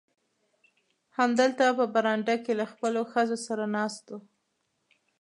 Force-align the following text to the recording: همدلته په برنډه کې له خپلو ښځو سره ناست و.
همدلته 1.17 1.65
په 1.77 1.85
برنډه 1.93 2.35
کې 2.43 2.53
له 2.59 2.65
خپلو 2.71 3.01
ښځو 3.11 3.37
سره 3.47 3.63
ناست 3.75 4.05
و. 4.11 4.13